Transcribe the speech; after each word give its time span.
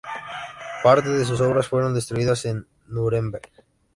Parte 0.81 1.09
de 1.11 1.25
sus 1.25 1.41
obras 1.41 1.67
fueron 1.67 1.93
destruidas 1.93 2.45
en 2.45 2.65
Núremberg. 2.87 3.51